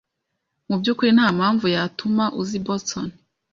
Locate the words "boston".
2.67-3.07